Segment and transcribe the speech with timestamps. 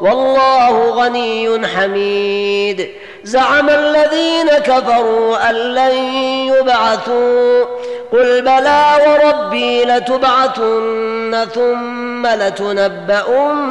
[0.00, 2.90] والله غني حميد.
[3.24, 5.94] زعم الذين كفروا أن لن
[6.54, 7.64] يبعثوا.
[8.12, 13.62] قل بلى وربي لتبعثن ثم لتنبؤن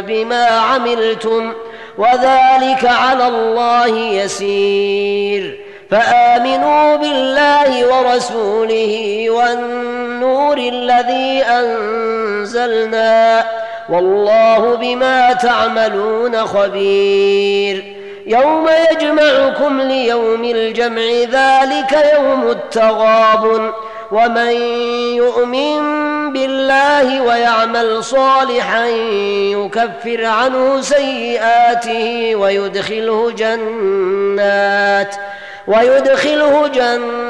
[0.00, 1.52] بما عملتم
[1.98, 5.60] وذلك على الله يسير.
[5.90, 13.44] فآمنوا بالله ورسوله والنور الذي أنزلنا.
[13.88, 17.94] والله بما تعملون خبير.
[18.26, 23.72] يوم يجمعكم ليوم الجمع ذلك يوم التغابن.
[24.12, 24.52] ومن
[25.16, 25.78] يؤمن
[26.32, 28.86] بالله ويعمل صالحا
[29.56, 35.16] يكفر عنه سيئاته ويدخله جنات
[35.66, 37.27] ويدخله جنات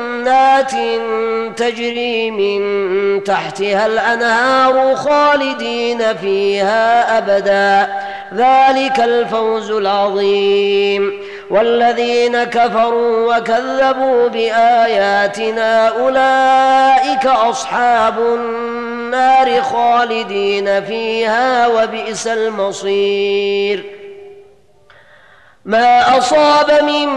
[1.56, 7.92] تجري من تحتها الأنهار خالدين فيها أبدا.
[8.34, 11.12] ذلك الفوز العظيم.
[11.50, 23.97] والذين كفروا وكذبوا بآياتنا أولئك أصحاب النار خالدين فيها وبئس المصير.
[25.64, 27.08] ما أصاب من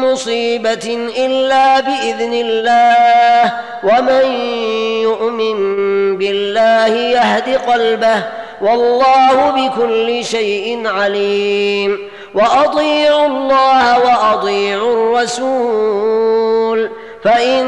[0.00, 3.52] مصيبة إلا بإذن الله
[3.84, 4.32] ومن
[5.02, 5.56] يؤمن
[6.18, 8.22] بالله يهد قلبه
[8.60, 11.98] والله بكل شيء عليم.
[12.34, 16.90] وأطيعوا الله وأطيعوا الرسول
[17.24, 17.64] فإن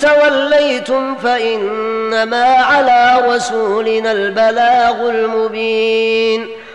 [0.00, 6.48] توليتم فإنما على رسولنا البلاغ المبين.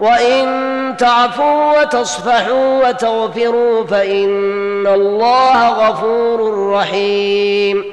[0.00, 7.84] وإن تعفوا وتصفحوا وتغفروا فإن الله غفور رحيم.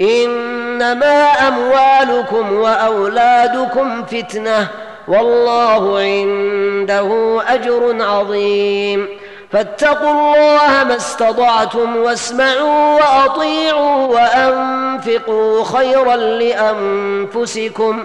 [0.00, 4.66] إنما أموالكم وأولادكم فتنة
[5.08, 9.08] والله عنده أجر عظيم.
[9.52, 18.04] فاتقوا الله ما استطعتم واسمعوا وأطيعوا وأنفقوا خيرا لأنفسكم.